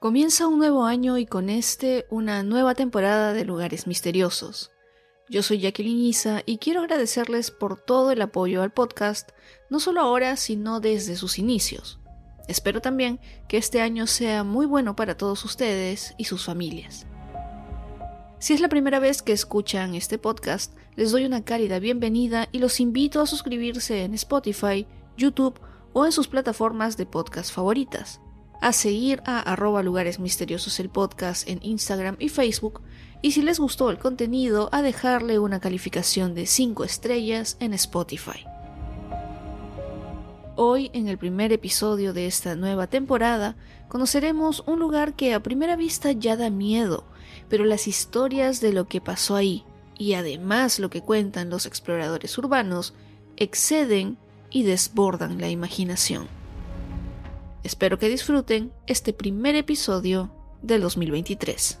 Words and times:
Comienza 0.00 0.46
un 0.46 0.58
nuevo 0.58 0.84
año 0.84 1.18
y 1.18 1.26
con 1.26 1.50
este 1.50 2.06
una 2.08 2.44
nueva 2.44 2.76
temporada 2.76 3.32
de 3.32 3.44
Lugares 3.44 3.88
Misteriosos. 3.88 4.70
Yo 5.28 5.42
soy 5.42 5.58
Jacqueline 5.58 5.98
Isa 5.98 6.42
y 6.46 6.58
quiero 6.58 6.82
agradecerles 6.82 7.50
por 7.50 7.80
todo 7.80 8.12
el 8.12 8.22
apoyo 8.22 8.62
al 8.62 8.72
podcast, 8.72 9.30
no 9.70 9.80
solo 9.80 10.00
ahora, 10.00 10.36
sino 10.36 10.78
desde 10.78 11.16
sus 11.16 11.40
inicios. 11.40 11.98
Espero 12.46 12.80
también 12.80 13.18
que 13.48 13.56
este 13.56 13.80
año 13.80 14.06
sea 14.06 14.44
muy 14.44 14.66
bueno 14.66 14.94
para 14.94 15.16
todos 15.16 15.44
ustedes 15.44 16.14
y 16.16 16.26
sus 16.26 16.44
familias. 16.44 17.08
Si 18.38 18.54
es 18.54 18.60
la 18.60 18.68
primera 18.68 19.00
vez 19.00 19.20
que 19.20 19.32
escuchan 19.32 19.96
este 19.96 20.16
podcast, 20.16 20.76
les 20.94 21.10
doy 21.10 21.24
una 21.24 21.42
cálida 21.42 21.80
bienvenida 21.80 22.48
y 22.52 22.60
los 22.60 22.78
invito 22.78 23.20
a 23.20 23.26
suscribirse 23.26 24.04
en 24.04 24.14
Spotify, 24.14 24.86
YouTube 25.16 25.58
o 25.92 26.06
en 26.06 26.12
sus 26.12 26.28
plataformas 26.28 26.96
de 26.96 27.04
podcast 27.04 27.52
favoritas 27.52 28.20
a 28.60 28.72
seguir 28.72 29.22
a 29.24 29.40
arroba 29.40 29.82
lugares 29.82 30.18
misteriosos 30.18 30.80
el 30.80 30.88
podcast 30.88 31.48
en 31.48 31.60
Instagram 31.62 32.16
y 32.18 32.28
Facebook 32.28 32.82
y 33.22 33.32
si 33.32 33.42
les 33.42 33.58
gustó 33.58 33.90
el 33.90 33.98
contenido 33.98 34.68
a 34.72 34.82
dejarle 34.82 35.38
una 35.38 35.60
calificación 35.60 36.34
de 36.34 36.46
5 36.46 36.84
estrellas 36.84 37.56
en 37.60 37.74
Spotify. 37.74 38.44
Hoy, 40.56 40.90
en 40.92 41.06
el 41.06 41.18
primer 41.18 41.52
episodio 41.52 42.12
de 42.12 42.26
esta 42.26 42.56
nueva 42.56 42.88
temporada, 42.88 43.54
conoceremos 43.88 44.64
un 44.66 44.80
lugar 44.80 45.14
que 45.14 45.32
a 45.32 45.40
primera 45.40 45.76
vista 45.76 46.10
ya 46.10 46.36
da 46.36 46.50
miedo, 46.50 47.04
pero 47.48 47.64
las 47.64 47.86
historias 47.86 48.60
de 48.60 48.72
lo 48.72 48.88
que 48.88 49.00
pasó 49.00 49.36
ahí, 49.36 49.64
y 49.96 50.14
además 50.14 50.80
lo 50.80 50.90
que 50.90 51.00
cuentan 51.00 51.48
los 51.48 51.64
exploradores 51.64 52.36
urbanos, 52.38 52.94
exceden 53.36 54.18
y 54.50 54.64
desbordan 54.64 55.40
la 55.40 55.48
imaginación. 55.48 56.37
Espero 57.64 57.98
que 57.98 58.08
disfruten 58.08 58.72
este 58.86 59.12
primer 59.12 59.56
episodio 59.56 60.32
del 60.62 60.80
2023. 60.80 61.80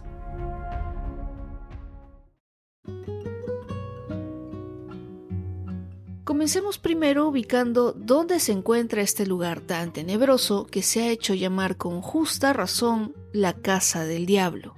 Comencemos 6.24 6.78
primero 6.78 7.26
ubicando 7.26 7.92
dónde 7.92 8.38
se 8.38 8.52
encuentra 8.52 9.02
este 9.02 9.26
lugar 9.26 9.60
tan 9.60 9.92
tenebroso 9.92 10.66
que 10.66 10.82
se 10.82 11.02
ha 11.02 11.10
hecho 11.10 11.32
llamar 11.32 11.76
con 11.76 12.02
justa 12.02 12.52
razón 12.52 13.14
la 13.32 13.54
Casa 13.54 14.04
del 14.04 14.26
Diablo. 14.26 14.74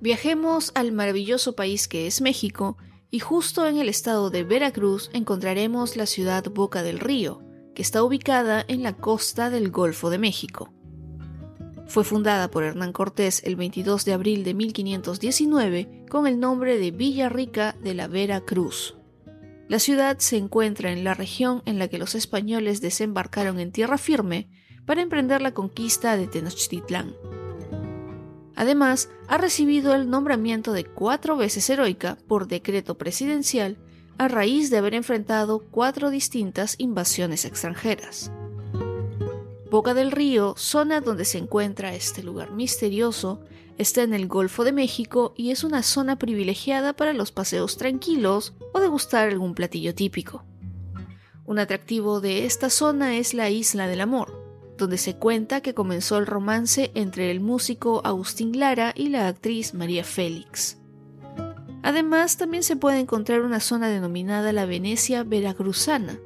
Viajemos 0.00 0.72
al 0.74 0.92
maravilloso 0.92 1.54
país 1.54 1.88
que 1.88 2.06
es 2.06 2.20
México 2.20 2.78
y 3.10 3.18
justo 3.18 3.66
en 3.68 3.76
el 3.76 3.88
estado 3.88 4.30
de 4.30 4.44
Veracruz 4.44 5.10
encontraremos 5.12 5.96
la 5.96 6.06
ciudad 6.06 6.44
Boca 6.50 6.82
del 6.82 6.98
Río, 6.98 7.42
que 7.74 7.82
está 7.82 8.02
ubicada 8.02 8.64
en 8.68 8.82
la 8.82 8.94
costa 8.94 9.50
del 9.50 9.70
Golfo 9.70 10.10
de 10.10 10.18
México. 10.18 10.72
Fue 11.86 12.04
fundada 12.04 12.50
por 12.50 12.64
Hernán 12.64 12.92
Cortés 12.92 13.42
el 13.44 13.56
22 13.56 14.04
de 14.04 14.12
abril 14.12 14.44
de 14.44 14.54
1519 14.54 16.06
con 16.08 16.26
el 16.26 16.40
nombre 16.40 16.78
de 16.78 16.90
Villa 16.90 17.28
Rica 17.28 17.76
de 17.82 17.94
la 17.94 18.08
Vera 18.08 18.40
Cruz. 18.40 18.96
La 19.68 19.78
ciudad 19.78 20.18
se 20.18 20.36
encuentra 20.36 20.92
en 20.92 21.04
la 21.04 21.14
región 21.14 21.62
en 21.66 21.78
la 21.78 21.88
que 21.88 21.98
los 21.98 22.14
españoles 22.14 22.80
desembarcaron 22.80 23.58
en 23.58 23.72
tierra 23.72 23.98
firme 23.98 24.48
para 24.86 25.02
emprender 25.02 25.42
la 25.42 25.52
conquista 25.52 26.16
de 26.16 26.26
Tenochtitlán. 26.26 27.14
Además, 28.54 29.08
ha 29.28 29.38
recibido 29.38 29.94
el 29.94 30.10
nombramiento 30.10 30.72
de 30.72 30.84
cuatro 30.84 31.36
veces 31.36 31.68
heroica 31.70 32.18
por 32.28 32.48
decreto 32.48 32.98
presidencial 32.98 33.78
a 34.18 34.28
raíz 34.28 34.70
de 34.70 34.78
haber 34.78 34.94
enfrentado 34.94 35.60
cuatro 35.70 36.10
distintas 36.10 36.76
invasiones 36.78 37.44
extranjeras. 37.44 38.30
Boca 39.70 39.94
del 39.94 40.12
Río, 40.12 40.54
zona 40.58 41.00
donde 41.00 41.24
se 41.24 41.38
encuentra 41.38 41.94
este 41.94 42.22
lugar 42.22 42.50
misterioso, 42.50 43.40
está 43.78 44.02
en 44.02 44.12
el 44.12 44.28
Golfo 44.28 44.64
de 44.64 44.72
México 44.72 45.32
y 45.36 45.50
es 45.50 45.64
una 45.64 45.82
zona 45.82 46.18
privilegiada 46.18 46.92
para 46.92 47.14
los 47.14 47.32
paseos 47.32 47.76
tranquilos 47.78 48.54
o 48.72 48.80
degustar 48.80 49.28
algún 49.28 49.54
platillo 49.54 49.94
típico. 49.94 50.44
Un 51.46 51.58
atractivo 51.58 52.20
de 52.20 52.44
esta 52.44 52.70
zona 52.70 53.16
es 53.16 53.34
la 53.34 53.48
Isla 53.48 53.86
del 53.86 54.02
Amor, 54.02 54.42
donde 54.76 54.98
se 54.98 55.16
cuenta 55.16 55.60
que 55.60 55.74
comenzó 55.74 56.18
el 56.18 56.26
romance 56.26 56.90
entre 56.94 57.30
el 57.30 57.40
músico 57.40 58.02
Agustín 58.04 58.58
Lara 58.58 58.92
y 58.94 59.08
la 59.08 59.26
actriz 59.26 59.74
María 59.74 60.04
Félix. 60.04 60.81
Además, 61.82 62.36
también 62.36 62.62
se 62.62 62.76
puede 62.76 63.00
encontrar 63.00 63.42
una 63.42 63.60
zona 63.60 63.88
denominada 63.88 64.52
la 64.52 64.66
Venecia 64.66 65.24
Veracruzana, 65.24 66.18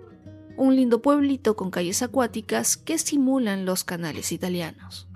un 0.56 0.76
lindo 0.76 1.00
pueblito 1.02 1.56
con 1.56 1.70
calles 1.70 2.02
acuáticas 2.02 2.76
que 2.76 2.98
simulan 2.98 3.64
los 3.64 3.84
canales 3.84 4.32
italianos. 4.32 5.08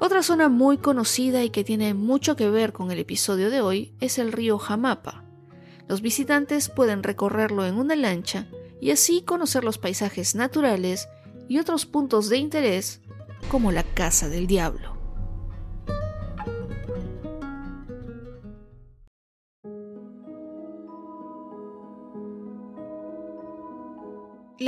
Otra 0.00 0.22
zona 0.22 0.48
muy 0.48 0.78
conocida 0.78 1.42
y 1.42 1.50
que 1.50 1.64
tiene 1.64 1.92
mucho 1.92 2.36
que 2.36 2.48
ver 2.48 2.72
con 2.72 2.90
el 2.90 2.98
episodio 2.98 3.50
de 3.50 3.60
hoy 3.60 3.94
es 4.00 4.18
el 4.18 4.32
río 4.32 4.58
Jamapa. 4.58 5.24
Los 5.88 6.02
visitantes 6.02 6.68
pueden 6.68 7.02
recorrerlo 7.02 7.66
en 7.66 7.76
una 7.76 7.96
lancha 7.96 8.46
y 8.80 8.92
así 8.92 9.22
conocer 9.22 9.64
los 9.64 9.78
paisajes 9.78 10.34
naturales 10.34 11.08
y 11.48 11.58
otros 11.58 11.84
puntos 11.84 12.28
de 12.28 12.38
interés 12.38 13.00
como 13.50 13.72
la 13.72 13.82
Casa 13.82 14.28
del 14.28 14.46
Diablo. 14.46 14.87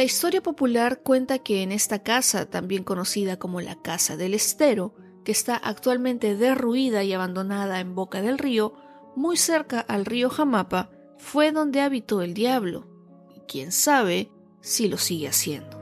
La 0.01 0.05
historia 0.05 0.43
popular 0.43 1.03
cuenta 1.03 1.41
que 1.41 1.63
en 1.63 1.73
esta 1.73 1.99
casa, 1.99 2.49
también 2.49 2.85
conocida 2.85 3.39
como 3.39 3.61
la 3.61 3.83
Casa 3.83 4.17
del 4.17 4.33
Estero, 4.33 4.95
que 5.25 5.31
está 5.31 5.57
actualmente 5.57 6.37
derruida 6.37 7.05
y 7.05 7.13
abandonada 7.13 7.81
en 7.81 7.95
boca 7.95 8.23
del 8.23 8.39
río, 8.39 8.73
muy 9.15 9.37
cerca 9.37 9.79
al 9.79 10.07
río 10.07 10.31
Jamapa, 10.31 10.91
fue 11.19 11.53
donde 11.53 11.83
habitó 11.83 12.23
el 12.23 12.33
diablo, 12.33 12.89
y 13.37 13.41
quién 13.41 13.73
sabe 13.73 14.31
si 14.63 14.89
lo 14.89 14.97
sigue 14.97 15.29
haciendo. 15.29 15.79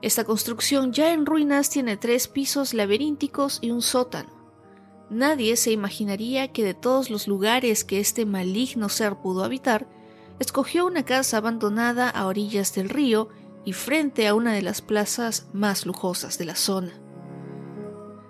Esta 0.00 0.24
construcción 0.24 0.94
ya 0.94 1.12
en 1.12 1.26
ruinas 1.26 1.68
tiene 1.68 1.98
tres 1.98 2.28
pisos 2.28 2.72
laberínticos 2.72 3.58
y 3.60 3.72
un 3.72 3.82
sótano. 3.82 4.30
Nadie 5.10 5.56
se 5.56 5.70
imaginaría 5.70 6.50
que 6.50 6.64
de 6.64 6.72
todos 6.72 7.10
los 7.10 7.28
lugares 7.28 7.84
que 7.84 8.00
este 8.00 8.24
maligno 8.24 8.88
ser 8.88 9.16
pudo 9.16 9.44
habitar, 9.44 9.86
escogió 10.40 10.86
una 10.86 11.04
casa 11.04 11.36
abandonada 11.36 12.08
a 12.08 12.26
orillas 12.26 12.74
del 12.74 12.88
río 12.88 13.28
y 13.64 13.74
frente 13.74 14.26
a 14.26 14.34
una 14.34 14.54
de 14.54 14.62
las 14.62 14.80
plazas 14.80 15.46
más 15.52 15.86
lujosas 15.86 16.38
de 16.38 16.46
la 16.46 16.56
zona. 16.56 16.92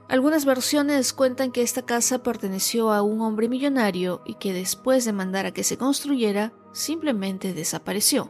Algunas 0.09 0.45
versiones 0.45 1.13
cuentan 1.13 1.53
que 1.53 1.63
esta 1.63 1.83
casa 1.83 2.25
perteneció 2.25 2.93
a 2.93 3.01
un 3.01 3.21
hombre 3.21 3.49
millonario 3.49 4.23
y 4.27 4.35
que 4.35 4.53
después 4.53 5.05
de 5.05 5.13
mandar 5.13 5.47
a 5.47 5.53
que 5.53 5.63
se 5.63 5.79
construyera, 5.79 6.53
simplemente 6.73 7.55
desapareció. 7.55 8.29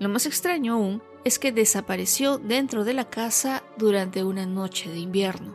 Lo 0.00 0.08
más 0.08 0.26
extraño 0.26 0.74
aún 0.74 1.00
es 1.22 1.38
que 1.38 1.52
desapareció 1.52 2.38
dentro 2.38 2.82
de 2.82 2.94
la 2.94 3.08
casa 3.08 3.62
durante 3.78 4.24
una 4.24 4.44
noche 4.44 4.90
de 4.90 4.98
invierno. 4.98 5.54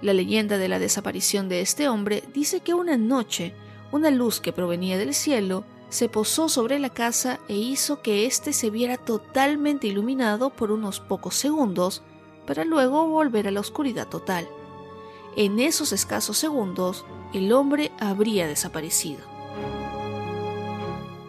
La 0.00 0.14
leyenda 0.14 0.56
de 0.56 0.68
la 0.68 0.78
desaparición 0.78 1.50
de 1.50 1.60
este 1.60 1.90
hombre 1.90 2.24
dice 2.32 2.60
que 2.60 2.72
una 2.72 2.96
noche, 2.96 3.54
una 3.92 4.10
luz 4.10 4.40
que 4.40 4.54
provenía 4.54 4.96
del 4.96 5.12
cielo 5.12 5.66
se 5.90 6.08
posó 6.08 6.48
sobre 6.48 6.78
la 6.78 6.90
casa 6.90 7.40
e 7.48 7.56
hizo 7.56 8.00
que 8.00 8.24
éste 8.24 8.52
se 8.52 8.70
viera 8.70 8.96
totalmente 8.96 9.88
iluminado 9.88 10.50
por 10.50 10.70
unos 10.70 11.00
pocos 11.00 11.34
segundos, 11.34 12.02
para 12.46 12.64
luego 12.64 13.06
volver 13.06 13.46
a 13.46 13.50
la 13.50 13.60
oscuridad 13.60 14.08
total. 14.08 14.48
En 15.36 15.60
esos 15.60 15.92
escasos 15.92 16.38
segundos, 16.38 17.04
el 17.34 17.52
hombre 17.52 17.92
habría 18.00 18.46
desaparecido. 18.46 19.20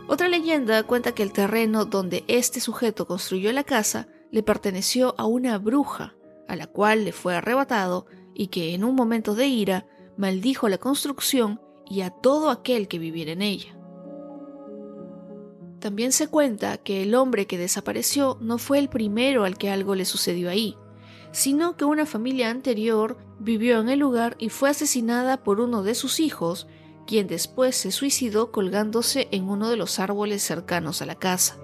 Otra 0.08 0.28
leyenda 0.28 0.84
cuenta 0.84 1.14
que 1.14 1.24
el 1.24 1.32
terreno 1.32 1.86
donde 1.86 2.24
este 2.28 2.60
sujeto 2.60 3.08
construyó 3.08 3.52
la 3.52 3.64
casa 3.64 4.08
le 4.32 4.44
perteneció 4.44 5.16
a 5.18 5.26
una 5.26 5.58
bruja, 5.58 6.16
a 6.48 6.56
la 6.56 6.68
cual 6.68 7.06
le 7.06 7.12
fue 7.12 7.36
arrebatado 7.36 8.06
y 8.34 8.48
que 8.48 8.74
en 8.74 8.84
un 8.84 8.96
momento 8.96 9.36
de 9.36 9.48
ira 9.48 9.88
maldijo 10.18 10.70
la 10.70 10.78
construcción 10.78 11.62
y 11.90 12.02
a 12.02 12.10
todo 12.10 12.50
aquel 12.50 12.88
que 12.88 13.00
viviera 13.00 13.32
en 13.32 13.42
ella. 13.42 13.81
También 15.82 16.12
se 16.12 16.28
cuenta 16.28 16.78
que 16.78 17.02
el 17.02 17.16
hombre 17.16 17.48
que 17.48 17.58
desapareció 17.58 18.38
no 18.40 18.60
fue 18.60 18.78
el 18.78 18.88
primero 18.88 19.46
al 19.46 19.58
que 19.58 19.72
algo 19.72 19.96
le 19.96 20.06
sucedió 20.06 20.52
ahí, 20.52 20.78
sino 21.32 21.76
que 21.76 21.86
una 21.86 22.06
familia 22.06 22.52
anterior 22.52 23.18
vivió 23.40 23.80
en 23.80 23.90
el 23.90 23.98
lugar 23.98 24.36
y 24.38 24.50
fue 24.50 24.70
asesinada 24.70 25.44
por 25.44 25.60
uno 25.60 25.82
de 25.82 25.96
sus 25.96 26.20
hijos, 26.20 26.68
quien 27.08 27.26
después 27.26 27.76
se 27.76 27.92
suicidó 27.92 28.52
colgándose 28.52 29.28
en 29.32 29.50
uno 29.50 29.70
de 29.70 29.78
los 29.78 29.98
árboles 29.98 30.44
cercanos 30.44 31.02
a 31.02 31.08
la 31.08 31.16
casa. 31.16 31.58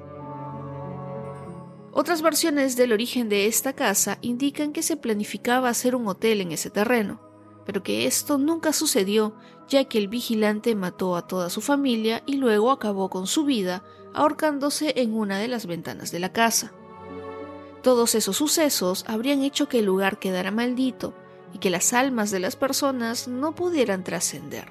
Otras 1.92 2.24
versiones 2.24 2.76
del 2.76 2.94
origen 2.94 3.30
de 3.30 3.46
esta 3.46 3.74
casa 3.74 4.18
indican 4.22 4.74
que 4.74 4.82
se 4.82 4.98
planificaba 4.98 5.70
hacer 5.70 5.96
un 5.96 6.08
hotel 6.08 6.42
en 6.42 6.52
ese 6.52 6.72
terreno, 6.72 7.22
pero 7.68 7.84
que 7.84 8.08
esto 8.08 8.40
nunca 8.40 8.74
sucedió 8.74 9.36
ya 9.68 9.86
que 9.86 10.00
el 10.00 10.08
vigilante 10.08 10.74
mató 10.74 11.16
a 11.16 11.28
toda 11.28 11.52
su 11.52 11.62
familia 11.62 12.24
y 12.26 12.38
luego 12.38 12.72
acabó 12.72 13.10
con 13.10 13.28
su 13.28 13.46
vida 13.46 13.84
ahorcándose 14.18 14.94
en 14.98 15.14
una 15.14 15.38
de 15.38 15.48
las 15.48 15.68
ventanas 15.68 16.12
de 16.12 16.20
la 16.20 16.34
casa. 16.34 16.72
Todos 17.84 18.16
esos 18.16 18.38
sucesos 18.38 19.06
habrían 19.08 19.44
hecho 19.44 19.70
que 19.70 19.80
el 19.80 19.86
lugar 19.86 20.18
quedara 20.20 20.52
maldito 20.52 21.14
y 21.54 21.60
que 21.60 21.70
las 21.70 21.94
almas 21.94 22.32
de 22.32 22.40
las 22.40 22.56
personas 22.56 23.28
no 23.28 23.54
pudieran 23.54 24.04
trascender. 24.04 24.70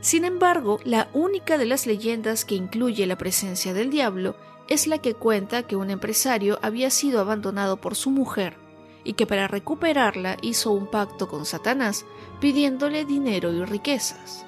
Sin 0.00 0.24
embargo, 0.24 0.80
la 0.84 1.08
única 1.12 1.58
de 1.58 1.66
las 1.66 1.86
leyendas 1.86 2.44
que 2.44 2.54
incluye 2.54 3.06
la 3.06 3.18
presencia 3.18 3.74
del 3.74 3.90
diablo 3.90 4.36
es 4.68 4.86
la 4.86 4.98
que 4.98 5.14
cuenta 5.14 5.64
que 5.64 5.76
un 5.76 5.90
empresario 5.90 6.58
había 6.62 6.90
sido 6.90 7.20
abandonado 7.20 7.76
por 7.80 7.96
su 7.96 8.10
mujer 8.10 8.56
y 9.04 9.14
que 9.14 9.26
para 9.26 9.48
recuperarla 9.48 10.36
hizo 10.42 10.70
un 10.70 10.88
pacto 10.88 11.28
con 11.28 11.44
Satanás 11.44 12.04
pidiéndole 12.40 13.04
dinero 13.04 13.52
y 13.52 13.64
riquezas. 13.64 14.46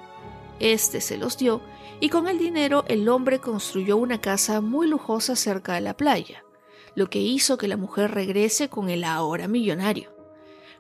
Este 0.61 1.01
se 1.01 1.17
los 1.17 1.37
dio 1.37 1.61
y 2.01 2.09
con 2.09 2.29
el 2.29 2.39
dinero 2.39 2.85
el 2.89 3.09
hombre 3.09 3.41
construyó 3.41 3.97
una 3.97 4.21
casa 4.21 4.61
muy 4.61 4.87
lujosa 4.87 5.37
cerca 5.37 5.75
de 5.75 5.81
la 5.81 5.97
playa, 5.97 6.45
lo 6.95 7.11
que 7.11 7.21
hizo 7.21 7.59
que 7.59 7.69
la 7.69 7.77
mujer 7.77 8.13
regrese 8.13 8.69
con 8.69 8.89
el 8.89 9.05
ahora 9.05 9.49
millonario. 9.49 10.15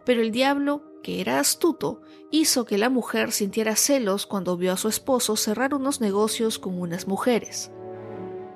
Pero 0.05 0.23
el 0.23 0.31
diablo, 0.31 0.82
que 1.03 1.21
era 1.21 1.41
astuto, 1.41 2.03
hizo 2.31 2.65
que 2.65 2.79
la 2.79 2.91
mujer 2.91 3.32
sintiera 3.32 3.76
celos 3.76 4.26
cuando 4.26 4.56
vio 4.56 4.73
a 4.73 4.76
su 4.76 4.88
esposo 4.88 5.37
cerrar 5.37 5.75
unos 5.75 6.00
negocios 6.00 6.59
con 6.59 6.81
unas 6.81 7.06
mujeres. 7.06 7.71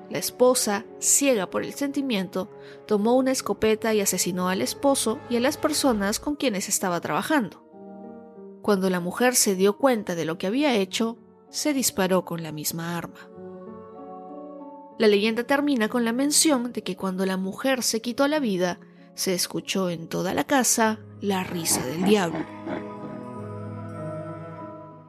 La 0.09 0.17
esposa, 0.17 0.85
ciega 0.99 1.49
por 1.49 1.63
el 1.63 1.73
sentimiento, 1.73 2.49
tomó 2.87 3.15
una 3.15 3.31
escopeta 3.31 3.93
y 3.93 4.01
asesinó 4.01 4.49
al 4.49 4.61
esposo 4.61 5.19
y 5.29 5.35
a 5.35 5.39
las 5.39 5.57
personas 5.57 6.19
con 6.19 6.35
quienes 6.35 6.67
estaba 6.67 6.99
trabajando. 6.99 7.68
Cuando 8.61 8.89
la 8.89 8.99
mujer 8.99 9.35
se 9.35 9.55
dio 9.55 9.77
cuenta 9.77 10.15
de 10.15 10.25
lo 10.25 10.37
que 10.37 10.47
había 10.47 10.75
hecho, 10.75 11.17
se 11.49 11.73
disparó 11.73 12.25
con 12.25 12.43
la 12.43 12.51
misma 12.51 12.97
arma. 12.97 13.29
La 14.97 15.07
leyenda 15.07 15.45
termina 15.45 15.87
con 15.87 16.03
la 16.03 16.11
mención 16.11 16.73
de 16.73 16.83
que 16.83 16.97
cuando 16.97 17.25
la 17.25 17.37
mujer 17.37 17.83
se 17.83 18.01
quitó 18.01 18.27
la 18.27 18.39
vida, 18.39 18.79
se 19.13 19.33
escuchó 19.33 19.89
en 19.89 20.07
toda 20.07 20.33
la 20.33 20.43
casa 20.43 20.99
la 21.21 21.43
risa 21.43 21.85
del 21.85 22.03
diablo. 22.03 22.45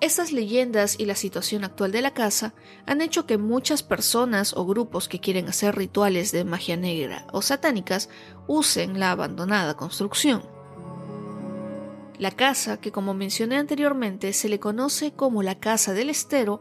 Estas 0.00 0.32
leyendas 0.32 0.98
y 0.98 1.04
la 1.04 1.14
situación 1.14 1.62
actual 1.62 1.92
de 1.92 2.00
la 2.00 2.14
casa 2.14 2.54
han 2.86 3.02
hecho 3.02 3.26
que 3.26 3.36
muchas 3.36 3.82
personas 3.82 4.54
o 4.56 4.64
grupos 4.64 5.08
que 5.08 5.20
quieren 5.20 5.48
hacer 5.48 5.76
rituales 5.76 6.32
de 6.32 6.44
magia 6.44 6.76
negra 6.76 7.26
o 7.32 7.42
satánicas 7.42 8.08
usen 8.46 8.98
la 8.98 9.10
abandonada 9.10 9.74
construcción. 9.74 10.59
La 12.20 12.30
casa, 12.30 12.78
que 12.78 12.92
como 12.92 13.14
mencioné 13.14 13.56
anteriormente 13.56 14.34
se 14.34 14.50
le 14.50 14.60
conoce 14.60 15.12
como 15.14 15.42
la 15.42 15.58
Casa 15.58 15.94
del 15.94 16.10
Estero, 16.10 16.60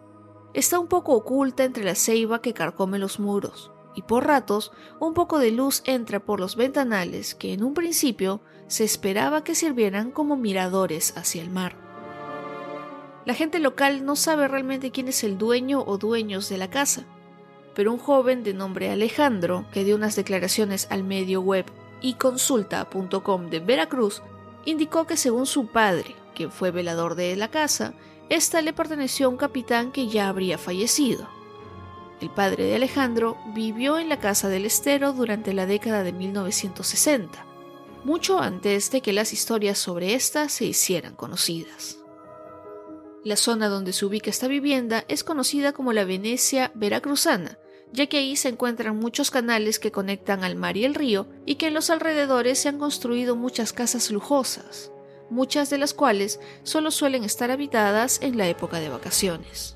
está 0.53 0.79
un 0.79 0.87
poco 0.87 1.11
oculta 1.11 1.65
entre 1.65 1.83
la 1.83 1.95
ceiba 1.95 2.41
que 2.41 2.53
carcome 2.53 2.97
los 2.97 3.19
muros, 3.19 3.69
y 3.93 4.03
por 4.03 4.25
ratos 4.25 4.71
un 5.01 5.13
poco 5.13 5.37
de 5.37 5.51
luz 5.51 5.83
entra 5.85 6.21
por 6.21 6.39
los 6.39 6.55
ventanales 6.55 7.35
que 7.35 7.51
en 7.51 7.61
un 7.61 7.73
principio 7.73 8.39
se 8.67 8.85
esperaba 8.85 9.43
que 9.43 9.53
sirvieran 9.53 10.11
como 10.11 10.37
miradores 10.37 11.17
hacia 11.17 11.41
el 11.41 11.49
mar. 11.49 11.75
La 13.25 13.33
gente 13.33 13.59
local 13.59 14.05
no 14.05 14.15
sabe 14.15 14.47
realmente 14.47 14.91
quién 14.91 15.09
es 15.09 15.25
el 15.25 15.37
dueño 15.37 15.83
o 15.85 15.97
dueños 15.97 16.47
de 16.47 16.57
la 16.57 16.69
casa, 16.69 17.03
pero 17.75 17.91
un 17.91 17.99
joven 17.99 18.45
de 18.45 18.53
nombre 18.53 18.91
Alejandro, 18.91 19.65
que 19.73 19.83
dio 19.83 19.97
unas 19.97 20.15
declaraciones 20.15 20.87
al 20.89 21.03
medio 21.03 21.41
web 21.41 21.65
y 21.99 22.13
consulta.com 22.13 23.49
de 23.49 23.59
Veracruz, 23.59 24.21
indicó 24.65 25.05
que 25.05 25.17
según 25.17 25.45
su 25.45 25.67
padre, 25.67 26.15
quien 26.35 26.51
fue 26.51 26.71
velador 26.71 27.15
de 27.15 27.35
la 27.35 27.49
casa, 27.49 27.93
esta 28.29 28.61
le 28.61 28.73
perteneció 28.73 29.25
a 29.25 29.29
un 29.29 29.37
capitán 29.37 29.91
que 29.91 30.07
ya 30.07 30.29
habría 30.29 30.57
fallecido. 30.57 31.27
El 32.21 32.29
padre 32.29 32.65
de 32.65 32.75
Alejandro 32.75 33.37
vivió 33.53 33.97
en 33.97 34.09
la 34.09 34.19
casa 34.19 34.49
del 34.49 34.65
estero 34.65 35.13
durante 35.13 35.53
la 35.53 35.65
década 35.65 36.03
de 36.03 36.11
1960, 36.11 37.45
mucho 38.03 38.39
antes 38.39 38.91
de 38.91 39.01
que 39.01 39.13
las 39.13 39.33
historias 39.33 39.77
sobre 39.77 40.13
esta 40.13 40.49
se 40.49 40.65
hicieran 40.65 41.15
conocidas. 41.15 41.97
La 43.23 43.35
zona 43.35 43.67
donde 43.67 43.93
se 43.93 44.05
ubica 44.05 44.29
esta 44.29 44.47
vivienda 44.47 45.03
es 45.07 45.23
conocida 45.23 45.73
como 45.73 45.91
la 45.91 46.05
Venecia 46.05 46.71
veracruzana, 46.75 47.57
ya 47.91 48.07
que 48.07 48.17
ahí 48.17 48.35
se 48.35 48.49
encuentran 48.49 48.97
muchos 48.97 49.31
canales 49.31 49.79
que 49.79 49.91
conectan 49.91 50.43
al 50.43 50.55
mar 50.55 50.77
y 50.77 50.85
el 50.85 50.95
río 50.95 51.27
y 51.45 51.55
que 51.55 51.67
en 51.67 51.73
los 51.73 51.89
alrededores 51.89 52.59
se 52.59 52.69
han 52.69 52.77
construido 52.77 53.35
muchas 53.35 53.73
casas 53.73 54.11
lujosas, 54.11 54.91
muchas 55.29 55.69
de 55.69 55.77
las 55.77 55.93
cuales 55.93 56.39
solo 56.63 56.91
suelen 56.91 57.23
estar 57.23 57.51
habitadas 57.51 58.19
en 58.21 58.37
la 58.37 58.47
época 58.47 58.79
de 58.79 58.89
vacaciones. 58.89 59.75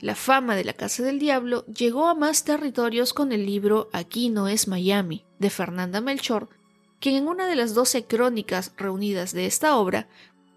La 0.00 0.16
fama 0.16 0.56
de 0.56 0.64
la 0.64 0.72
Casa 0.72 1.04
del 1.04 1.20
Diablo 1.20 1.64
llegó 1.66 2.08
a 2.08 2.14
más 2.14 2.42
territorios 2.42 3.12
con 3.12 3.30
el 3.30 3.46
libro 3.46 3.88
Aquí 3.92 4.30
no 4.30 4.48
es 4.48 4.66
Miami, 4.66 5.24
de 5.38 5.48
Fernanda 5.48 6.00
Melchor, 6.00 6.48
quien 6.98 7.14
en 7.14 7.28
una 7.28 7.46
de 7.46 7.54
las 7.54 7.74
doce 7.74 8.04
crónicas 8.04 8.72
reunidas 8.76 9.32
de 9.32 9.46
esta 9.46 9.76
obra 9.76 10.08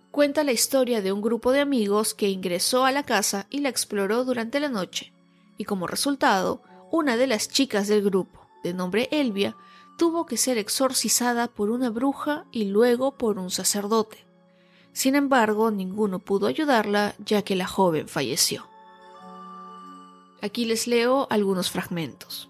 cuenta 0.10 0.44
la 0.44 0.51
historia 0.51 1.01
de 1.01 1.12
un 1.12 1.22
grupo 1.22 1.51
de 1.51 1.60
amigos 1.60 2.13
que 2.13 2.30
ingresó 2.30 2.86
a 2.86 2.92
la 2.92 3.04
casa 3.04 3.48
y 3.50 3.60
la 3.60 3.70
exploró 3.70 4.24
durante 4.24 4.60
la 4.60 4.70
noche, 4.70 5.12
y 5.58 5.66
como 5.66 5.88
resultado, 5.88 6.62
una 6.92 7.18
de 7.18 7.28
las 7.28 7.50
chicas 7.50 7.88
del 7.88 8.04
grupo, 8.04 8.48
de 8.64 8.74
nombre 8.74 9.10
Elvia, 9.12 9.56
tuvo 9.98 10.26
que 10.26 10.38
ser 10.38 10.58
exorcizada 10.58 11.48
por 11.48 11.70
una 11.70 11.90
bruja 11.90 12.46
y 12.52 12.66
luego 12.66 13.18
por 13.18 13.40
un 13.40 13.50
sacerdote. 13.50 14.26
Sin 14.94 15.16
embargo, 15.16 15.72
ninguno 15.72 16.20
pudo 16.20 16.48
ayudarla 16.48 17.16
ya 17.24 17.42
que 17.42 17.56
la 17.56 17.68
joven 17.68 18.08
falleció. 18.08 18.68
Aquí 20.42 20.66
les 20.66 20.88
leo 20.88 21.28
algunos 21.30 21.72
fragmentos. 21.72 22.50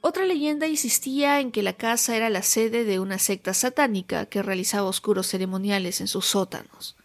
Otra 0.00 0.24
leyenda 0.24 0.68
insistía 0.68 1.40
en 1.40 1.50
que 1.50 1.62
la 1.62 1.72
casa 1.72 2.16
era 2.16 2.30
la 2.30 2.42
sede 2.42 2.84
de 2.84 3.00
una 3.00 3.18
secta 3.18 3.52
satánica 3.54 4.26
que 4.26 4.42
realizaba 4.42 4.88
oscuros 4.88 5.26
ceremoniales 5.26 6.00
en 6.00 6.06
sus 6.06 6.26
sótanos 6.26 6.95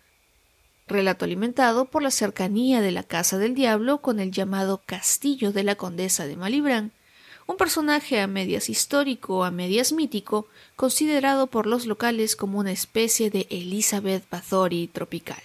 relato 0.91 1.25
alimentado 1.25 1.85
por 1.85 2.03
la 2.03 2.11
cercanía 2.11 2.81
de 2.81 2.91
la 2.91 3.03
casa 3.03 3.37
del 3.37 3.55
diablo 3.55 3.99
con 3.99 4.19
el 4.19 4.31
llamado 4.31 4.81
castillo 4.85 5.51
de 5.51 5.63
la 5.63 5.75
condesa 5.75 6.25
de 6.25 6.35
Malibrán, 6.35 6.91
un 7.47 7.57
personaje 7.57 8.21
a 8.21 8.27
medias 8.27 8.69
histórico, 8.69 9.43
a 9.43 9.51
medias 9.51 9.91
mítico, 9.91 10.47
considerado 10.75 11.47
por 11.47 11.67
los 11.67 11.85
locales 11.85 12.35
como 12.35 12.59
una 12.59 12.71
especie 12.71 13.29
de 13.29 13.47
Elizabeth 13.49 14.23
Bathory 14.29 14.87
tropical. 14.87 15.41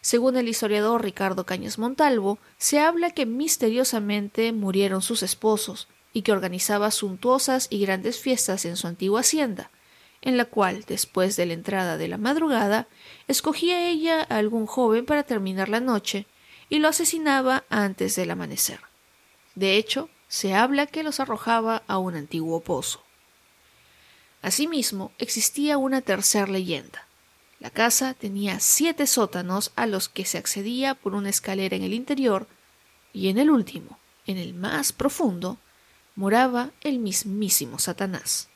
Según 0.00 0.36
el 0.36 0.48
historiador 0.48 1.02
Ricardo 1.02 1.46
Cañas 1.46 1.78
Montalvo, 1.78 2.38
se 2.58 2.78
habla 2.78 3.10
que 3.10 3.26
misteriosamente 3.26 4.52
murieron 4.52 5.02
sus 5.02 5.22
esposos 5.22 5.88
y 6.12 6.22
que 6.22 6.32
organizaba 6.32 6.90
suntuosas 6.90 7.68
y 7.70 7.80
grandes 7.80 8.20
fiestas 8.20 8.64
en 8.64 8.76
su 8.76 8.86
antigua 8.86 9.20
hacienda, 9.20 9.70
en 10.24 10.38
la 10.38 10.46
cual, 10.46 10.84
después 10.86 11.36
de 11.36 11.44
la 11.44 11.52
entrada 11.52 11.98
de 11.98 12.08
la 12.08 12.16
madrugada, 12.16 12.88
escogía 13.28 13.88
ella 13.88 14.26
a 14.28 14.38
algún 14.38 14.66
joven 14.66 15.04
para 15.04 15.22
terminar 15.22 15.68
la 15.68 15.80
noche 15.80 16.26
y 16.70 16.78
lo 16.78 16.88
asesinaba 16.88 17.64
antes 17.68 18.16
del 18.16 18.30
amanecer. 18.30 18.80
De 19.54 19.76
hecho, 19.76 20.08
se 20.26 20.54
habla 20.54 20.86
que 20.86 21.02
los 21.02 21.20
arrojaba 21.20 21.82
a 21.86 21.98
un 21.98 22.16
antiguo 22.16 22.60
pozo. 22.60 23.04
Asimismo, 24.40 25.12
existía 25.18 25.76
una 25.76 26.00
tercera 26.00 26.46
leyenda. 26.46 27.06
La 27.60 27.68
casa 27.68 28.14
tenía 28.14 28.60
siete 28.60 29.06
sótanos 29.06 29.72
a 29.76 29.86
los 29.86 30.08
que 30.08 30.24
se 30.24 30.38
accedía 30.38 30.94
por 30.94 31.14
una 31.14 31.28
escalera 31.28 31.76
en 31.76 31.82
el 31.82 31.92
interior, 31.92 32.48
y 33.12 33.28
en 33.28 33.38
el 33.38 33.50
último, 33.50 33.98
en 34.26 34.38
el 34.38 34.54
más 34.54 34.92
profundo, 34.92 35.58
moraba 36.16 36.70
el 36.80 36.98
mismísimo 36.98 37.78
Satanás. 37.78 38.48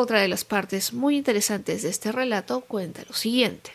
Otra 0.00 0.20
de 0.20 0.28
las 0.28 0.44
partes 0.44 0.92
muy 0.92 1.16
interesantes 1.16 1.82
de 1.82 1.88
este 1.88 2.12
relato 2.12 2.60
cuenta 2.60 3.02
lo 3.08 3.14
siguiente. 3.14 3.72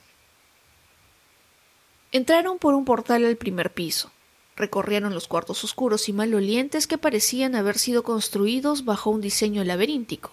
Entraron 2.14 2.60
por 2.60 2.76
un 2.76 2.86
portal 2.86 3.26
al 3.26 3.36
primer 3.36 3.74
piso, 3.74 4.10
recorrieron 4.56 5.14
los 5.14 5.28
cuartos 5.28 5.66
oscuros 5.66 6.08
y 6.08 6.14
malolientes 6.14 6.88
que 6.88 6.98
parecían 6.98 7.56
haber 7.56 7.78
sido 7.78 8.04
construidos 8.04 8.86
bajo 8.86 9.10
un 9.10 9.20
diseño 9.20 9.66
laberíntico. 9.66 10.32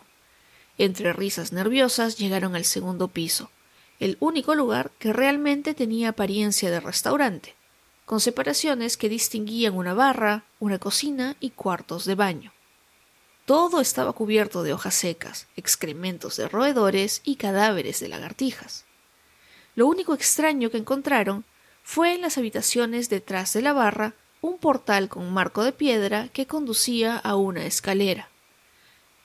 Entre 0.79 1.13
risas 1.13 1.53
nerviosas 1.53 2.19
llegaron 2.19 2.55
al 2.55 2.67
segundo 2.67 3.09
piso, 3.09 3.51
el 3.99 4.17
único 4.21 4.55
lugar 4.55 4.93
que 5.01 5.13
realmente 5.13 5.75
tenía 5.75 6.11
apariencia 6.11 6.71
de 6.71 6.79
restaurante, 6.79 7.57
con 8.05 8.21
separaciones 8.21 8.97
que 8.97 9.09
distinguían 9.09 9.77
una 9.77 9.93
barra, 9.93 10.45
una 10.61 10.79
cocina 10.79 11.35
y 11.41 11.51
cuartos 11.51 12.05
de 12.05 12.15
baño. 12.15 12.53
Todo 13.51 13.81
estaba 13.81 14.13
cubierto 14.13 14.63
de 14.63 14.73
hojas 14.73 14.95
secas, 14.95 15.49
excrementos 15.57 16.37
de 16.37 16.47
roedores 16.47 17.21
y 17.25 17.35
cadáveres 17.35 17.99
de 17.99 18.07
lagartijas. 18.07 18.85
Lo 19.75 19.89
único 19.89 20.15
extraño 20.15 20.71
que 20.71 20.79
encontraron 20.79 21.45
fue 21.83 22.15
en 22.15 22.21
las 22.21 22.39
habitaciones 22.39 23.11
detrás 23.11 23.53
de 23.53 23.63
la 23.63 23.73
barra 23.73 24.15
un 24.41 24.59
portal 24.59 25.09
con 25.09 25.33
marco 25.33 25.65
de 25.65 25.73
piedra 25.73 26.29
que 26.29 26.47
conducía 26.47 27.17
a 27.17 27.35
una 27.35 27.65
escalera. 27.65 28.29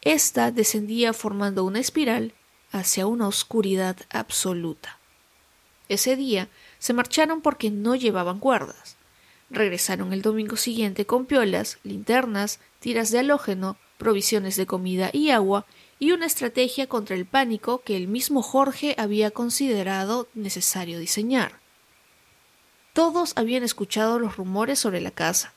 Esta 0.01 0.49
descendía 0.49 1.13
formando 1.13 1.63
una 1.63 1.77
espiral 1.77 2.33
hacia 2.71 3.05
una 3.05 3.27
oscuridad 3.27 3.95
absoluta. 4.09 4.97
Ese 5.87 6.15
día 6.15 6.49
se 6.79 6.93
marcharon 6.93 7.41
porque 7.41 7.69
no 7.69 7.93
llevaban 7.93 8.39
cuerdas. 8.39 8.97
Regresaron 9.51 10.13
el 10.13 10.23
domingo 10.23 10.55
siguiente 10.55 11.05
con 11.05 11.27
piolas, 11.27 11.77
linternas, 11.83 12.59
tiras 12.79 13.11
de 13.11 13.19
halógeno, 13.19 13.77
provisiones 13.97 14.55
de 14.55 14.65
comida 14.65 15.09
y 15.13 15.29
agua 15.29 15.65
y 15.99 16.11
una 16.11 16.25
estrategia 16.25 16.87
contra 16.87 17.15
el 17.15 17.25
pánico 17.25 17.81
que 17.83 17.95
el 17.95 18.07
mismo 18.07 18.41
Jorge 18.41 18.95
había 18.97 19.31
considerado 19.31 20.27
necesario 20.33 20.99
diseñar. 20.99 21.59
Todos 22.93 23.33
habían 23.35 23.63
escuchado 23.63 24.19
los 24.19 24.37
rumores 24.37 24.79
sobre 24.79 25.01
la 25.01 25.11
casa. 25.11 25.53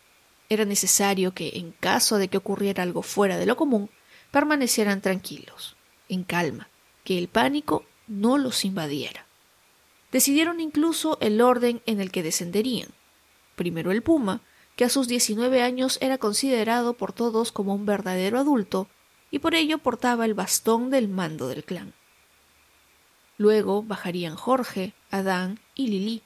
Era 0.48 0.64
necesario 0.64 1.34
que, 1.34 1.52
en 1.54 1.72
caso 1.72 2.18
de 2.18 2.28
que 2.28 2.38
ocurriera 2.38 2.82
algo 2.82 3.02
fuera 3.02 3.36
de 3.36 3.46
lo 3.46 3.56
común, 3.56 3.90
permanecieran 4.30 5.00
tranquilos, 5.00 5.76
en 6.08 6.24
calma, 6.24 6.68
que 7.04 7.18
el 7.18 7.28
pánico 7.28 7.84
no 8.06 8.38
los 8.38 8.64
invadiera. 8.64 9.26
Decidieron 10.10 10.60
incluso 10.60 11.18
el 11.20 11.40
orden 11.40 11.82
en 11.86 12.00
el 12.00 12.10
que 12.10 12.22
descenderían. 12.22 12.88
Primero 13.56 13.92
el 13.92 14.02
puma, 14.02 14.40
que 14.78 14.84
a 14.84 14.88
sus 14.88 15.08
19 15.08 15.60
años 15.60 15.98
era 16.00 16.18
considerado 16.18 16.94
por 16.94 17.12
todos 17.12 17.50
como 17.50 17.74
un 17.74 17.84
verdadero 17.84 18.38
adulto 18.38 18.86
y 19.28 19.40
por 19.40 19.56
ello 19.56 19.78
portaba 19.78 20.24
el 20.24 20.34
bastón 20.34 20.88
del 20.88 21.08
mando 21.08 21.48
del 21.48 21.64
clan. 21.64 21.94
Luego 23.38 23.82
bajarían 23.82 24.36
Jorge, 24.36 24.94
Adán 25.10 25.58
y 25.74 25.88
Lili. 25.88 26.22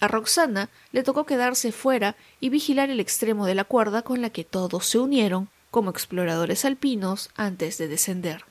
A 0.00 0.08
Roxana 0.08 0.70
le 0.90 1.02
tocó 1.02 1.26
quedarse 1.26 1.70
fuera 1.70 2.16
y 2.40 2.48
vigilar 2.48 2.88
el 2.88 2.98
extremo 2.98 3.44
de 3.44 3.54
la 3.54 3.64
cuerda 3.64 4.00
con 4.00 4.22
la 4.22 4.30
que 4.30 4.44
todos 4.44 4.86
se 4.86 4.98
unieron 4.98 5.50
como 5.70 5.90
exploradores 5.90 6.64
alpinos 6.64 7.28
antes 7.36 7.76
de 7.76 7.88
descender. 7.88 8.46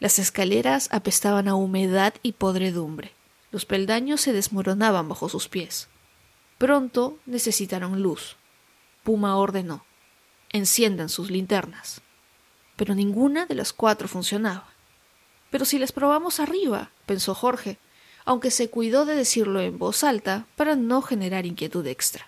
Las 0.00 0.18
escaleras 0.18 0.88
apestaban 0.90 1.46
a 1.46 1.54
humedad 1.54 2.14
y 2.24 2.32
podredumbre. 2.32 3.12
Los 3.52 3.66
peldaños 3.66 4.20
se 4.20 4.32
desmoronaban 4.32 5.08
bajo 5.08 5.28
sus 5.28 5.48
pies. 5.48 5.88
Pronto 6.58 7.18
necesitaron 7.26 8.02
luz. 8.02 8.36
Puma 9.02 9.36
ordenó. 9.36 9.84
Enciendan 10.50 11.08
sus 11.08 11.30
linternas. 11.30 12.00
Pero 12.76 12.94
ninguna 12.94 13.46
de 13.46 13.54
las 13.54 13.72
cuatro 13.72 14.08
funcionaba. 14.08 14.68
Pero 15.50 15.64
si 15.64 15.78
las 15.78 15.92
probamos 15.92 16.40
arriba, 16.40 16.90
pensó 17.06 17.34
Jorge, 17.34 17.78
aunque 18.24 18.50
se 18.50 18.70
cuidó 18.70 19.04
de 19.04 19.14
decirlo 19.14 19.60
en 19.60 19.78
voz 19.78 20.04
alta 20.04 20.46
para 20.56 20.76
no 20.76 21.02
generar 21.02 21.46
inquietud 21.46 21.86
extra. 21.86 22.26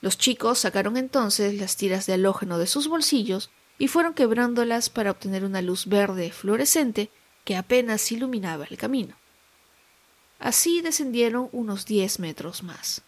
Los 0.00 0.18
chicos 0.18 0.58
sacaron 0.58 0.96
entonces 0.96 1.58
las 1.58 1.76
tiras 1.76 2.06
de 2.06 2.12
halógeno 2.12 2.58
de 2.58 2.66
sus 2.66 2.88
bolsillos 2.88 3.50
y 3.78 3.88
fueron 3.88 4.14
quebrándolas 4.14 4.90
para 4.90 5.10
obtener 5.10 5.44
una 5.44 5.62
luz 5.62 5.86
verde 5.86 6.30
fluorescente 6.30 7.10
que 7.44 7.56
apenas 7.56 8.12
iluminaba 8.12 8.66
el 8.70 8.76
camino. 8.76 9.16
Así 10.38 10.82
descendieron 10.82 11.48
unos 11.52 11.86
diez 11.86 12.18
metros 12.18 12.62
más. 12.62 13.02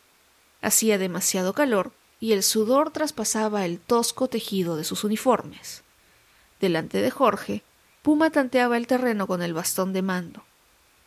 Hacía 0.63 0.99
demasiado 0.99 1.53
calor 1.53 1.93
y 2.21 2.33
el 2.33 2.43
sudor 2.43 2.91
traspasaba 2.91 3.65
el 3.65 3.79
tosco 3.79 4.29
tejido 4.29 4.77
de 4.77 4.85
sus 4.85 5.05
uniformes. 5.05 5.85
Delante 6.61 7.01
de 7.01 7.11
Jorge, 7.11 7.63
Puma 8.03 8.31
tanteaba 8.31 8.77
el 8.77 8.87
terreno 8.87 9.27
con 9.27 9.43
el 9.43 9.53
bastón 9.53 9.93
de 9.93 10.03
mando. 10.03 10.45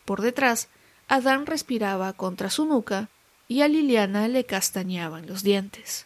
Por 0.06 0.22
detrás, 0.22 0.70
Adán 1.08 1.46
respiraba 1.46 2.14
contra 2.14 2.50
su 2.50 2.66
nuca 2.66 3.10
y 3.48 3.62
a 3.62 3.68
Liliana 3.68 4.28
le 4.28 4.46
castañaban 4.46 5.26
los 5.26 5.42
dientes. 5.42 6.06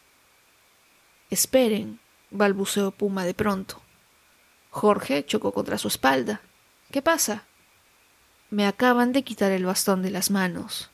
Esperen, 1.29 1.99
balbuceó 2.31 2.91
Puma 2.91 3.25
de 3.25 3.33
pronto. 3.33 3.81
Jorge 4.69 5.25
chocó 5.25 5.51
contra 5.51 5.77
su 5.77 5.87
espalda. 5.87 6.41
¿Qué 6.91 7.01
pasa? 7.01 7.45
Me 8.49 8.65
acaban 8.65 9.11
de 9.11 9.23
quitar 9.23 9.51
el 9.51 9.65
bastón 9.65 10.03
de 10.03 10.11
las 10.11 10.31
manos. 10.31 10.89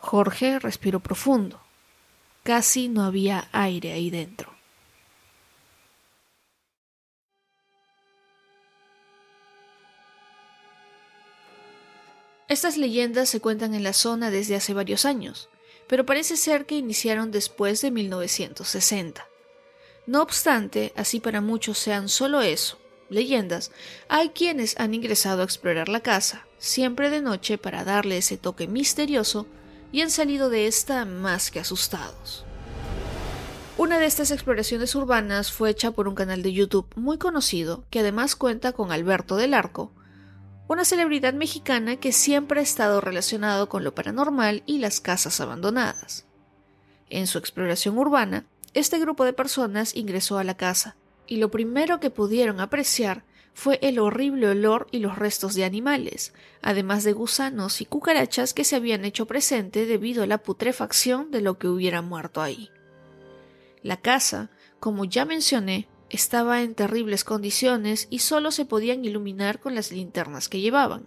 Jorge 0.00 0.58
respiró 0.58 1.00
profundo. 1.00 1.60
Casi 2.42 2.88
no 2.88 3.04
había 3.04 3.48
aire 3.52 3.92
ahí 3.92 4.10
dentro. 4.10 4.52
Estas 12.48 12.76
leyendas 12.76 13.28
se 13.28 13.40
cuentan 13.40 13.74
en 13.74 13.84
la 13.84 13.92
zona 13.92 14.32
desde 14.32 14.56
hace 14.56 14.74
varios 14.74 15.04
años, 15.04 15.48
pero 15.86 16.04
parece 16.04 16.36
ser 16.36 16.66
que 16.66 16.76
iniciaron 16.76 17.30
después 17.30 17.80
de 17.80 17.92
1960. 17.92 19.24
No 20.06 20.20
obstante, 20.20 20.92
así 20.96 21.20
para 21.20 21.40
muchos 21.40 21.78
sean 21.78 22.08
solo 22.08 22.40
eso, 22.40 22.80
leyendas, 23.08 23.70
hay 24.08 24.30
quienes 24.30 24.80
han 24.80 24.94
ingresado 24.94 25.42
a 25.42 25.44
explorar 25.44 25.88
la 25.88 26.00
casa, 26.00 26.44
siempre 26.58 27.10
de 27.10 27.20
noche 27.20 27.56
para 27.58 27.84
darle 27.84 28.16
ese 28.16 28.36
toque 28.36 28.66
misterioso, 28.66 29.46
y 29.92 30.02
han 30.02 30.10
salido 30.10 30.50
de 30.50 30.66
esta 30.66 31.04
más 31.04 31.50
que 31.50 31.60
asustados. 31.60 32.44
Una 33.76 33.98
de 33.98 34.06
estas 34.06 34.30
exploraciones 34.30 34.94
urbanas 34.94 35.50
fue 35.52 35.70
hecha 35.70 35.90
por 35.90 36.06
un 36.06 36.14
canal 36.14 36.42
de 36.42 36.52
YouTube 36.52 36.86
muy 36.96 37.16
conocido, 37.16 37.84
que 37.88 38.00
además 38.00 38.36
cuenta 38.36 38.72
con 38.72 38.92
Alberto 38.92 39.36
del 39.36 39.54
Arco, 39.54 39.92
una 40.68 40.84
celebridad 40.84 41.32
mexicana 41.32 41.96
que 41.96 42.12
siempre 42.12 42.60
ha 42.60 42.62
estado 42.62 43.00
relacionado 43.00 43.68
con 43.68 43.82
lo 43.82 43.94
paranormal 43.94 44.62
y 44.66 44.78
las 44.78 45.00
casas 45.00 45.40
abandonadas. 45.40 46.26
En 47.08 47.26
su 47.26 47.38
exploración 47.38 47.98
urbana, 47.98 48.44
este 48.74 48.98
grupo 48.98 49.24
de 49.24 49.32
personas 49.32 49.96
ingresó 49.96 50.38
a 50.38 50.44
la 50.44 50.56
casa, 50.56 50.96
y 51.26 51.38
lo 51.38 51.50
primero 51.50 52.00
que 52.00 52.10
pudieron 52.10 52.60
apreciar 52.60 53.24
fue 53.54 53.78
el 53.82 53.98
horrible 53.98 54.48
olor 54.48 54.86
y 54.90 55.00
los 55.00 55.18
restos 55.18 55.54
de 55.54 55.64
animales, 55.64 56.32
además 56.62 57.04
de 57.04 57.12
gusanos 57.12 57.80
y 57.80 57.84
cucarachas 57.84 58.54
que 58.54 58.64
se 58.64 58.76
habían 58.76 59.04
hecho 59.04 59.26
presente 59.26 59.86
debido 59.86 60.22
a 60.22 60.26
la 60.26 60.38
putrefacción 60.38 61.30
de 61.30 61.40
lo 61.42 61.58
que 61.58 61.68
hubiera 61.68 62.02
muerto 62.02 62.40
ahí. 62.40 62.70
La 63.82 63.96
casa, 63.96 64.50
como 64.78 65.04
ya 65.04 65.24
mencioné, 65.24 65.88
estaba 66.10 66.62
en 66.62 66.74
terribles 66.74 67.24
condiciones 67.24 68.06
y 68.10 68.20
solo 68.20 68.50
se 68.50 68.64
podían 68.64 69.04
iluminar 69.04 69.60
con 69.60 69.74
las 69.74 69.92
linternas 69.92 70.48
que 70.48 70.60
llevaban. 70.60 71.06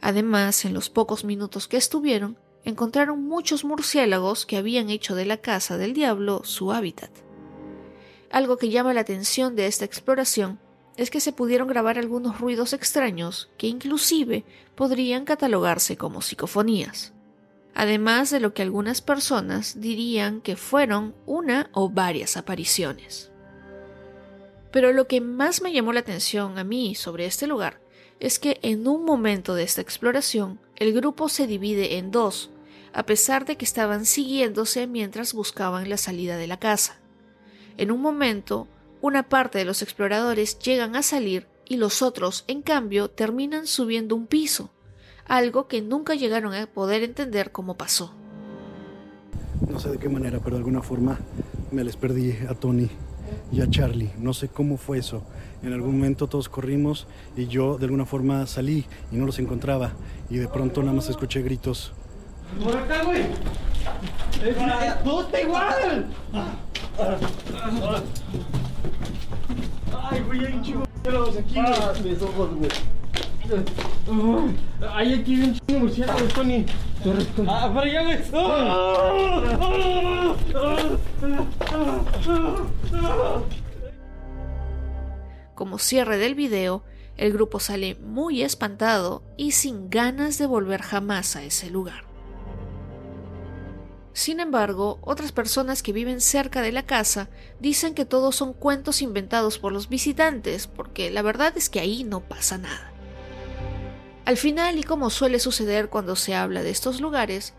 Además, 0.00 0.64
en 0.64 0.74
los 0.74 0.90
pocos 0.90 1.24
minutos 1.24 1.68
que 1.68 1.76
estuvieron, 1.76 2.38
encontraron 2.64 3.24
muchos 3.24 3.64
murciélagos 3.64 4.46
que 4.46 4.56
habían 4.56 4.90
hecho 4.90 5.14
de 5.14 5.24
la 5.24 5.38
casa 5.38 5.76
del 5.76 5.94
diablo 5.94 6.42
su 6.44 6.72
hábitat. 6.72 7.10
Algo 8.30 8.58
que 8.58 8.68
llama 8.68 8.92
la 8.92 9.00
atención 9.00 9.56
de 9.56 9.66
esta 9.66 9.84
exploración 9.84 10.60
es 10.98 11.10
que 11.10 11.20
se 11.20 11.32
pudieron 11.32 11.68
grabar 11.68 11.96
algunos 11.96 12.40
ruidos 12.40 12.72
extraños 12.72 13.48
que 13.56 13.68
inclusive 13.68 14.44
podrían 14.74 15.24
catalogarse 15.24 15.96
como 15.96 16.20
psicofonías, 16.20 17.14
además 17.72 18.30
de 18.30 18.40
lo 18.40 18.52
que 18.52 18.62
algunas 18.62 19.00
personas 19.00 19.80
dirían 19.80 20.40
que 20.40 20.56
fueron 20.56 21.14
una 21.24 21.70
o 21.72 21.88
varias 21.88 22.36
apariciones. 22.36 23.30
Pero 24.72 24.92
lo 24.92 25.06
que 25.06 25.20
más 25.20 25.62
me 25.62 25.72
llamó 25.72 25.92
la 25.92 26.00
atención 26.00 26.58
a 26.58 26.64
mí 26.64 26.96
sobre 26.96 27.26
este 27.26 27.46
lugar 27.46 27.80
es 28.18 28.40
que 28.40 28.58
en 28.62 28.86
un 28.88 29.04
momento 29.04 29.54
de 29.54 29.62
esta 29.62 29.80
exploración 29.80 30.58
el 30.74 30.92
grupo 30.92 31.28
se 31.28 31.46
divide 31.46 31.98
en 31.98 32.10
dos, 32.10 32.50
a 32.92 33.06
pesar 33.06 33.44
de 33.44 33.56
que 33.56 33.64
estaban 33.64 34.04
siguiéndose 34.04 34.88
mientras 34.88 35.32
buscaban 35.32 35.88
la 35.88 35.96
salida 35.96 36.36
de 36.36 36.48
la 36.48 36.58
casa. 36.58 36.98
En 37.76 37.92
un 37.92 38.00
momento, 38.00 38.66
una 39.00 39.28
parte 39.28 39.58
de 39.58 39.64
los 39.64 39.82
exploradores 39.82 40.58
llegan 40.58 40.96
a 40.96 41.02
salir 41.02 41.46
y 41.64 41.76
los 41.76 42.02
otros, 42.02 42.44
en 42.48 42.62
cambio, 42.62 43.08
terminan 43.08 43.66
subiendo 43.66 44.16
un 44.16 44.26
piso, 44.26 44.70
algo 45.26 45.68
que 45.68 45.82
nunca 45.82 46.14
llegaron 46.14 46.54
a 46.54 46.66
poder 46.66 47.02
entender 47.02 47.52
cómo 47.52 47.76
pasó. 47.76 48.14
No 49.68 49.78
sé 49.78 49.90
de 49.90 49.98
qué 49.98 50.08
manera, 50.08 50.38
pero 50.38 50.56
de 50.56 50.60
alguna 50.60 50.82
forma 50.82 51.18
me 51.70 51.84
les 51.84 51.96
perdí 51.96 52.32
a 52.48 52.54
Tony 52.54 52.88
y 53.52 53.60
a 53.60 53.68
Charlie. 53.68 54.10
No 54.18 54.32
sé 54.32 54.48
cómo 54.48 54.76
fue 54.76 54.98
eso. 54.98 55.22
En 55.62 55.72
algún 55.72 55.98
momento 55.98 56.28
todos 56.28 56.48
corrimos 56.48 57.06
y 57.36 57.46
yo 57.46 57.76
de 57.76 57.84
alguna 57.84 58.06
forma 58.06 58.46
salí 58.46 58.86
y 59.12 59.16
no 59.16 59.26
los 59.26 59.38
encontraba. 59.38 59.92
Y 60.30 60.38
de 60.38 60.48
pronto 60.48 60.80
nada 60.82 60.94
más 60.94 61.08
escuché 61.08 61.42
gritos. 61.42 61.92
¡Por 62.62 62.76
acá, 62.76 63.04
güey! 63.04 63.24
¡Todo 65.04 65.22
está 65.22 65.40
igual! 65.40 66.06
¡Ay, 70.10 70.20
güey, 70.20 70.46
hay 70.46 70.52
un 70.54 70.62
chingo 70.62 70.80
de 70.80 70.88
murciélagos 71.10 71.36
aquí, 71.36 71.54
güey! 71.54 72.02
mis 72.12 72.22
ojos, 72.22 72.50
güey! 72.54 72.70
Hay 74.90 75.14
aquí 75.14 75.40
un 75.40 75.52
chingo 75.52 75.66
de 75.66 75.78
murciélagos, 75.78 76.28
Tony. 76.32 76.66
¡Ah, 77.46 77.70
para 77.74 77.86
allá, 77.86 78.02
güey! 78.04 78.18
Como 85.54 85.78
cierre 85.78 86.16
del 86.16 86.34
video, 86.34 86.84
el 87.18 87.32
grupo 87.32 87.60
sale 87.60 87.96
muy 87.96 88.42
espantado 88.42 89.22
y 89.36 89.50
sin 89.50 89.90
ganas 89.90 90.38
de 90.38 90.46
volver 90.46 90.80
jamás 90.80 91.36
a 91.36 91.42
ese 91.42 91.68
lugar. 91.68 92.07
Sin 94.18 94.40
embargo, 94.40 94.98
otras 95.02 95.30
personas 95.30 95.80
que 95.80 95.92
viven 95.92 96.20
cerca 96.20 96.60
de 96.60 96.72
la 96.72 96.84
casa 96.84 97.28
dicen 97.60 97.94
que 97.94 98.04
todos 98.04 98.34
son 98.34 98.52
cuentos 98.52 99.00
inventados 99.00 99.60
por 99.60 99.70
los 99.70 99.88
visitantes, 99.88 100.66
porque 100.66 101.08
la 101.12 101.22
verdad 101.22 101.52
es 101.56 101.70
que 101.70 101.78
ahí 101.78 102.02
no 102.02 102.18
pasa 102.18 102.58
nada. 102.58 102.90
Al 104.24 104.36
final, 104.36 104.76
y 104.76 104.82
como 104.82 105.10
suele 105.10 105.38
suceder 105.38 105.88
cuando 105.88 106.16
se 106.16 106.34
habla 106.34 106.64
de 106.64 106.70
estos 106.70 107.00
lugares, 107.00 107.54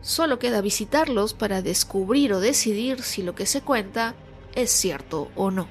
solo 0.00 0.38
queda 0.38 0.62
visitarlos 0.62 1.34
para 1.34 1.60
descubrir 1.60 2.32
o 2.32 2.40
decidir 2.40 3.02
si 3.02 3.20
lo 3.20 3.34
que 3.34 3.44
se 3.44 3.60
cuenta 3.60 4.14
es 4.54 4.70
cierto 4.70 5.30
o 5.36 5.50
no. 5.50 5.68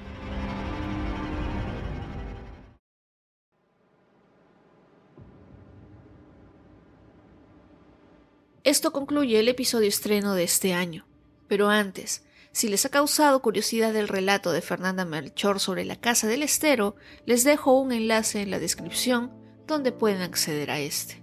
Esto 8.68 8.92
concluye 8.92 9.40
el 9.40 9.48
episodio 9.48 9.88
estreno 9.88 10.34
de 10.34 10.44
este 10.44 10.74
año. 10.74 11.06
Pero 11.46 11.70
antes, 11.70 12.22
si 12.52 12.68
les 12.68 12.84
ha 12.84 12.90
causado 12.90 13.40
curiosidad 13.40 13.96
el 13.96 14.08
relato 14.08 14.52
de 14.52 14.60
Fernanda 14.60 15.06
Melchor 15.06 15.58
sobre 15.58 15.86
la 15.86 15.96
Casa 15.96 16.26
del 16.26 16.42
Estero, 16.42 16.94
les 17.24 17.44
dejo 17.44 17.80
un 17.80 17.92
enlace 17.92 18.42
en 18.42 18.50
la 18.50 18.58
descripción 18.58 19.32
donde 19.66 19.90
pueden 19.90 20.20
acceder 20.20 20.70
a 20.70 20.80
este. 20.80 21.22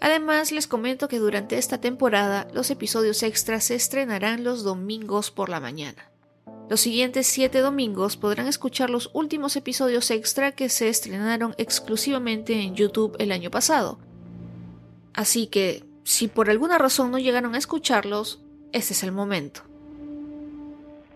Además, 0.00 0.52
les 0.52 0.68
comento 0.68 1.08
que 1.08 1.18
durante 1.18 1.58
esta 1.58 1.80
temporada 1.80 2.46
los 2.52 2.70
episodios 2.70 3.24
extras 3.24 3.64
se 3.64 3.74
estrenarán 3.74 4.44
los 4.44 4.62
domingos 4.62 5.32
por 5.32 5.48
la 5.48 5.58
mañana. 5.58 6.12
Los 6.70 6.80
siguientes 6.80 7.26
siete 7.26 7.58
domingos 7.58 8.16
podrán 8.16 8.46
escuchar 8.46 8.88
los 8.88 9.10
últimos 9.14 9.56
episodios 9.56 10.12
extra 10.12 10.52
que 10.52 10.68
se 10.68 10.90
estrenaron 10.90 11.56
exclusivamente 11.58 12.54
en 12.60 12.76
YouTube 12.76 13.16
el 13.18 13.32
año 13.32 13.50
pasado. 13.50 13.98
Así 15.12 15.48
que 15.48 15.87
si 16.08 16.26
por 16.26 16.48
alguna 16.48 16.78
razón 16.78 17.10
no 17.10 17.18
llegaron 17.18 17.54
a 17.54 17.58
escucharlos, 17.58 18.40
este 18.72 18.94
es 18.94 19.02
el 19.02 19.12
momento. 19.12 19.60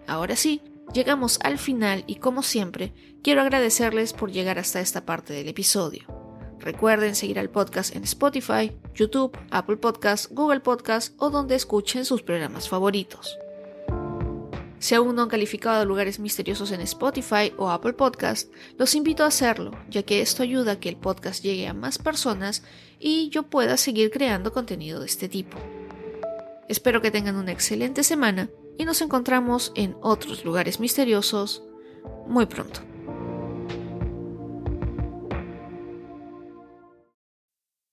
Ahora 0.07 0.37
sí, 0.37 0.61
llegamos 0.93 1.41
al 1.45 1.57
final 1.57 2.05
y 2.07 2.17
como 2.17 2.43
siempre, 2.43 2.93
quiero 3.23 3.41
agradecerles 3.41 4.13
por 4.13 4.31
llegar 4.31 4.59
hasta 4.59 4.81
esta 4.83 5.07
parte 5.07 5.33
del 5.33 5.49
episodio. 5.49 6.03
Recuerden 6.59 7.15
seguir 7.15 7.39
al 7.39 7.49
podcast 7.49 7.97
en 7.97 8.05
Spotify, 8.05 8.77
YouTube, 8.95 9.35
Apple 9.51 9.79
Podcasts, 9.79 10.29
Google 10.31 10.61
Podcasts 10.61 11.15
o 11.17 11.31
donde 11.31 11.55
escuchen 11.55 12.05
sus 12.05 12.21
programas 12.21 12.69
favoritos. 12.69 13.39
Si 14.83 14.97
aún 14.97 15.15
no 15.15 15.23
han 15.23 15.29
calificado 15.29 15.85
lugares 15.85 16.19
misteriosos 16.19 16.73
en 16.73 16.81
Spotify 16.81 17.53
o 17.57 17.71
Apple 17.71 17.93
Podcast, 17.93 18.53
los 18.77 18.97
invito 18.97 19.23
a 19.23 19.29
hacerlo, 19.29 19.71
ya 19.89 20.03
que 20.03 20.21
esto 20.21 20.43
ayuda 20.43 20.73
a 20.73 20.81
que 20.81 20.89
el 20.89 20.97
podcast 20.97 21.45
llegue 21.45 21.69
a 21.69 21.73
más 21.73 21.99
personas 21.99 22.65
y 22.99 23.29
yo 23.29 23.45
pueda 23.45 23.77
seguir 23.77 24.11
creando 24.11 24.53
contenido 24.53 24.99
de 24.99 25.07
este 25.07 25.29
tipo. 25.29 25.57
Espero 26.69 27.01
que 27.01 27.13
tengan 27.13 27.37
una 27.37 27.53
excelente 27.53 28.03
semana 28.03 28.51
y 28.77 28.85
nos 28.85 29.01
encontramos 29.03 29.71
en 29.77 29.95
otros 30.01 30.45
lugares 30.45 30.81
misteriosos 30.81 31.63
muy 32.27 32.47
pronto. 32.47 32.81